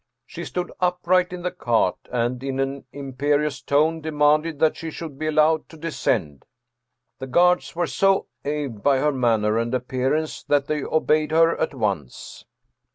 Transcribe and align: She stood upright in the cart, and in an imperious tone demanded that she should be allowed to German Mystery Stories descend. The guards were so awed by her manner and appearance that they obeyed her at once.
She 0.25 0.45
stood 0.45 0.71
upright 0.79 1.31
in 1.31 1.43
the 1.43 1.51
cart, 1.51 1.95
and 2.11 2.43
in 2.43 2.59
an 2.59 2.85
imperious 2.91 3.61
tone 3.61 4.01
demanded 4.01 4.57
that 4.57 4.75
she 4.75 4.89
should 4.89 5.19
be 5.19 5.27
allowed 5.27 5.69
to 5.69 5.77
German 5.77 5.87
Mystery 5.87 5.91
Stories 5.91 5.93
descend. 6.39 6.45
The 7.19 7.27
guards 7.27 7.75
were 7.75 7.85
so 7.85 8.25
awed 8.43 8.81
by 8.81 8.97
her 8.97 9.11
manner 9.11 9.59
and 9.59 9.75
appearance 9.75 10.41
that 10.45 10.65
they 10.65 10.83
obeyed 10.83 11.29
her 11.29 11.55
at 11.55 11.75
once. 11.75 12.45